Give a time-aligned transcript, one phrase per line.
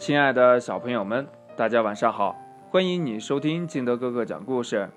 [0.00, 2.34] 亲爱的小朋友们，大家晚上好！
[2.70, 4.88] 欢迎你收听金德哥哥讲故事。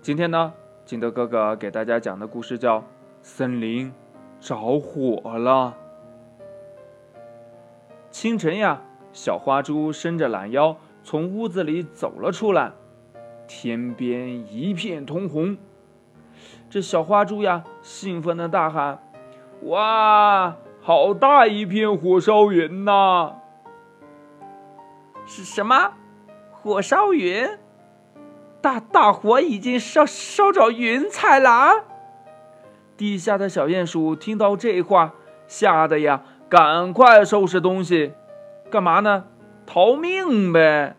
[0.00, 0.54] 今天呢，
[0.86, 2.78] 金德哥哥给大家讲的故事叫
[3.20, 3.92] 《森林
[4.40, 5.76] 着火了》。
[8.10, 8.80] 清晨呀，
[9.12, 12.72] 小花猪伸着懒腰从屋子里走了出来，
[13.46, 15.58] 天边一片通红。
[16.70, 19.02] 这小花猪呀，兴奋的大喊
[19.68, 23.34] ：“哇，好大一片火烧云呐！”
[25.32, 25.92] 是什么？
[26.50, 27.48] 火烧云？
[28.60, 31.84] 大大火已经烧烧着云彩了。
[32.96, 35.14] 地下的小鼹鼠听到这话，
[35.46, 38.12] 吓得呀，赶快收拾东西，
[38.72, 39.26] 干嘛呢？
[39.64, 40.96] 逃命呗！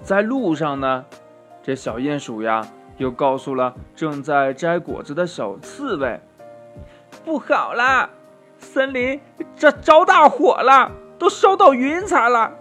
[0.00, 1.04] 在路上呢，
[1.64, 2.64] 这小鼹鼠呀，
[2.96, 6.20] 又告诉了正在摘果子的小刺猬
[7.26, 8.08] ：“不好啦，
[8.56, 9.20] 森林
[9.56, 12.52] 着着大火了！”都烧到云彩了，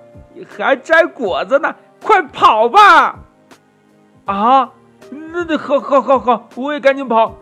[0.58, 1.76] 还摘果子呢？
[2.02, 3.20] 快跑吧！
[4.26, 4.72] 啊，
[5.10, 7.36] 那那好，好，好，好，我也赶紧跑。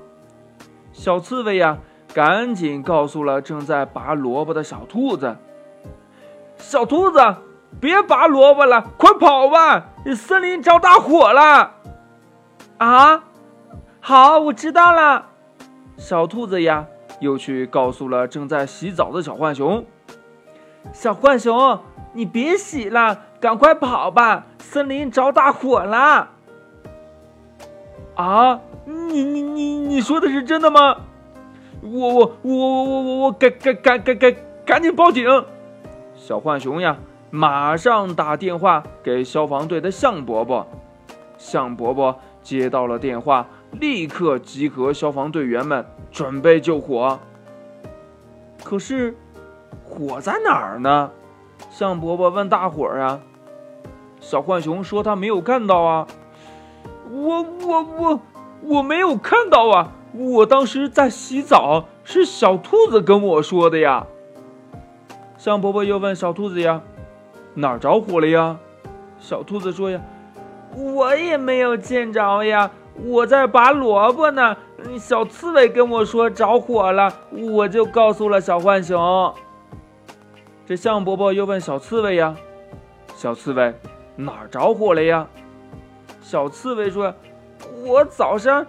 [0.91, 1.77] 小刺猬呀，
[2.13, 5.35] 赶紧告诉了正在拔萝卜的小兔子
[6.57, 7.19] ：“小兔子，
[7.81, 9.87] 别拔萝卜了，快跑吧！
[10.15, 11.73] 森林着大火了！”
[12.77, 13.23] 啊，
[13.99, 15.27] 好，我知道了。
[15.97, 16.85] 小兔子呀，
[17.19, 19.85] 又去告诉了正在洗澡的小浣熊。
[20.91, 21.79] 小浣熊，
[22.13, 24.45] 你别洗了，赶快跑吧！
[24.59, 26.29] 森林着大火了！
[28.15, 30.97] 啊，你你你你说的是真的吗？
[31.81, 35.25] 我我我我我我我赶赶赶赶赶赶紧报警！
[36.15, 36.97] 小浣熊呀，
[37.31, 40.67] 马上打电话给消防队的向伯伯。
[41.37, 47.19] 向伯伯接到了电话，立刻集合消防队员们，准备救火。
[48.63, 49.15] 可是。
[49.93, 51.11] 火在哪儿呢？
[51.69, 53.19] 向伯伯问大伙儿啊。
[54.19, 56.07] 小浣熊说他没有看到啊。
[57.11, 58.19] 我我我
[58.63, 59.91] 我没有看到啊！
[60.13, 64.07] 我当时在洗澡，是小兔子跟我说的呀。
[65.37, 66.81] 向伯伯又问小兔子呀
[67.55, 68.57] ：“哪儿着火了呀？”
[69.19, 70.01] 小兔子说呀
[70.75, 72.71] ：“我也没有见着呀，
[73.05, 74.55] 我在拔萝卜呢。
[74.97, 79.33] 小刺猬跟我说着火了，我就告诉了小浣熊。”
[80.65, 82.35] 这向伯伯又问小刺猬呀
[83.15, 83.73] ：“小刺猬，
[84.15, 85.27] 哪儿着火了呀？”
[86.23, 87.13] 小刺猬说
[87.85, 88.65] ：“我早上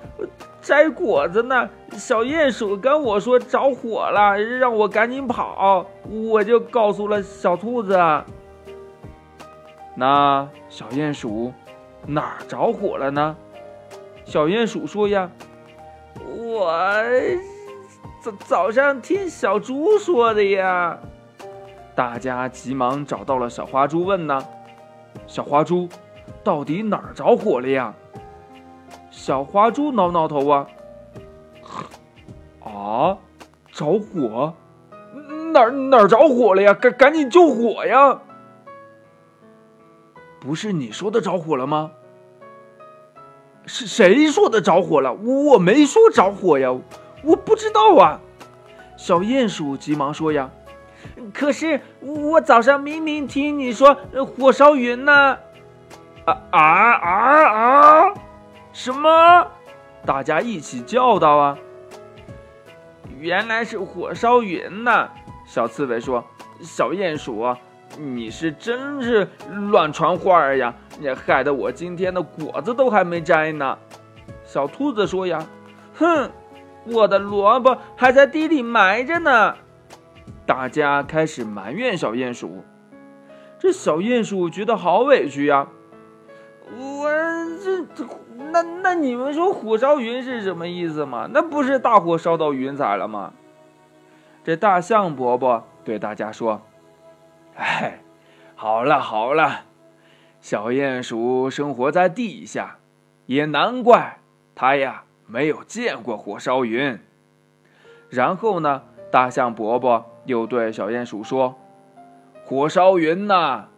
[0.60, 7.96] 摘果子呢，小鼹鼠跟我说着火了，让我赶紧跑，我就告诉了小兔子。”
[9.94, 11.52] 那小鼹鼠
[12.04, 13.36] 哪儿着火了呢？
[14.24, 15.30] 小鼹鼠说：“呀，
[16.26, 16.74] 我
[18.20, 20.98] 早早上听小猪说的呀。”
[21.94, 24.44] 大家急忙找到了小花猪，问呢
[25.28, 25.88] ：“小花猪，
[26.42, 27.94] 到底哪儿着火了呀？”
[29.10, 30.66] 小花猪挠挠头啊，
[32.64, 33.16] 啊，
[33.72, 34.52] 着火？
[35.52, 36.74] 哪儿哪儿着火了呀？
[36.74, 38.20] 赶赶紧救火呀！
[40.40, 41.92] 不是你说的着火了吗？
[43.66, 45.12] 是谁说的着火了？
[45.14, 46.76] 我没说着火呀，
[47.22, 48.20] 我不知道啊。
[48.96, 50.50] 小鼹鼠急忙说呀。
[51.32, 53.96] 可是我早上明明听你说
[54.36, 55.38] 火烧云呢，
[56.24, 58.14] 啊啊啊啊！
[58.72, 59.46] 什么？
[60.06, 61.58] 大家一起叫道啊！
[63.18, 65.08] 原来是火烧云呢！
[65.46, 66.22] 小刺猬说
[66.60, 67.56] ：“小鼹鼠，
[67.98, 69.26] 你是真是
[69.70, 70.74] 乱传话呀！
[70.98, 73.78] 你害得我今天的果子都还没摘呢。”
[74.44, 75.42] 小兔子说：“呀，
[75.94, 76.30] 哼，
[76.84, 79.54] 我的萝卜还在地里埋着呢。”
[80.46, 82.64] 大家开始埋怨小鼹鼠，
[83.58, 85.68] 这小鼹鼠觉得好委屈呀。
[86.76, 87.08] 我
[87.62, 88.04] 这
[88.50, 91.28] 那那你们说火烧云是什么意思吗？
[91.32, 93.32] 那不是大火烧到云彩了吗？
[94.44, 96.60] 这大象伯伯对大家说
[97.56, 98.00] ：“哎，
[98.54, 99.64] 好了好了，
[100.42, 102.76] 小鼹鼠生活在地下，
[103.24, 104.18] 也难怪
[104.54, 106.98] 他呀没有见过火烧云。”
[108.10, 110.10] 然后呢，大象伯伯。
[110.24, 111.56] 又对小鼹鼠说
[112.44, 113.68] ：“火烧云呐，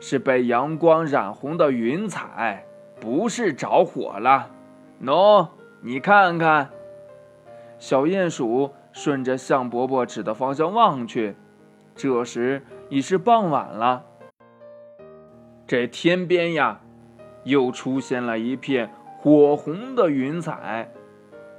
[0.00, 2.64] 是被阳光染红的云彩，
[3.00, 4.50] 不是着火了。
[5.02, 5.48] 喏，
[5.80, 6.70] 你看看。”
[7.78, 11.36] 小鼹鼠顺着向伯伯指的方向望去，
[11.94, 14.04] 这时已是傍晚了。
[15.66, 16.80] 这天边呀，
[17.44, 20.90] 又出现了一片火红的云彩，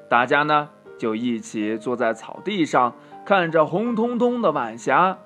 [0.09, 0.69] 大家呢
[0.99, 2.93] 就一起坐在草地上。
[3.25, 5.17] 看着红彤彤的晚霞，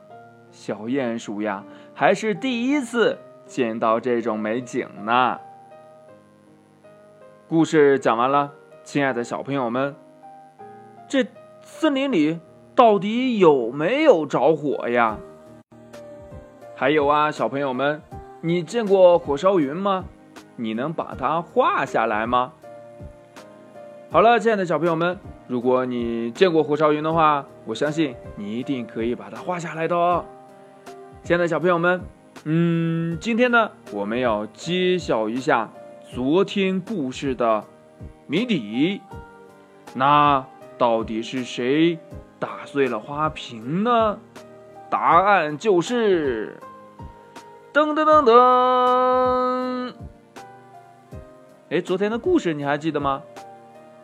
[0.52, 5.40] 小鼹鼠呀，还是第一次见到这种美景呢。
[7.48, 8.52] 故事讲完了，
[8.84, 9.96] 亲爱的小朋友们，
[11.08, 11.26] 这
[11.62, 12.40] 森林里
[12.76, 15.18] 到底有没有着火呀？
[16.76, 18.02] 还有啊，小朋友们，
[18.42, 20.06] 你见过火烧云吗？
[20.56, 22.54] 你能把它画下来吗？
[24.12, 25.18] 好了，亲爱的小朋友们，
[25.48, 30.24] 如果你见过火烧云的话，我相信你一定可以把它画下来的哦。
[31.24, 32.02] 亲爱的小朋友们，
[32.46, 35.70] 嗯，今天呢，我们要揭晓一下
[36.14, 37.64] 昨天故事的
[38.26, 39.02] 谜底。
[39.94, 40.46] 那
[40.78, 42.00] 到底是谁
[42.40, 44.18] 打碎了花瓶呢？
[44.90, 46.58] 答案就是
[47.74, 49.94] 噔噔噔噔。
[51.70, 53.22] 哎，昨天的故事你还记得吗？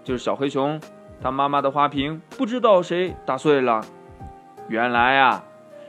[0.03, 0.79] 就是小黑熊，
[1.21, 3.81] 他妈妈的花瓶不知道谁打碎了。
[4.67, 5.43] 原来啊，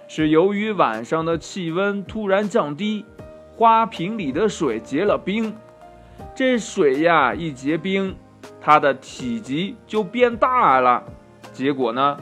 [0.09, 3.05] 是由于晚上的气温突然降低，
[3.57, 5.55] 花瓶里的水结了冰。
[6.35, 8.17] 这水呀一结冰，
[8.61, 11.05] 它的体积就变大了。
[11.53, 12.17] 结果呢，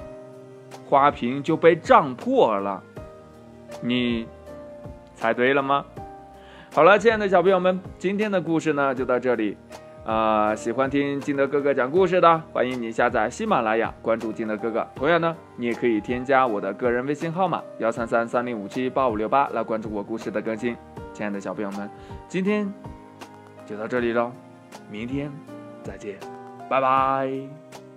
[0.88, 2.82] 花瓶就被胀破了。
[3.80, 4.26] 你
[5.14, 5.84] 猜对了吗？
[6.74, 9.56] 好了，亲爱的小朋友们，今天的故事呢就到这里。
[10.08, 14.88] 啊，喜欢听金德哥哥讲故事的，欢迎你下载喜马拉雅，关注金德哥哥。
[14.94, 20.74] 同样呢，你也可以添加我的个人微信号码幺三三三零五七八五六八来关注我故事的更新。
[21.12, 21.90] 亲爱的小朋友们，
[22.26, 22.72] 今天
[23.66, 24.32] 就到这里喽，
[24.90, 25.30] 明天
[25.82, 26.16] 再见，
[26.70, 27.87] 拜拜。